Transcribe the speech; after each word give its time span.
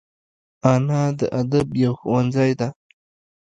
انا 0.73 1.01
د 1.19 1.21
ادب 1.41 1.67
یو 1.83 1.93
ښوونځی 1.99 2.51
ده 2.59 2.67